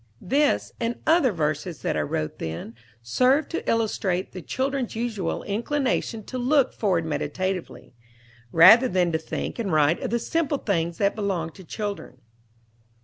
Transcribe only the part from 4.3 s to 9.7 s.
the child's usual inclination to look forward meditatively, rather than to think